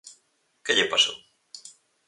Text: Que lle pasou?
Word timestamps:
Que 0.63 0.75
lle 0.77 0.89
pasou? 0.93 1.17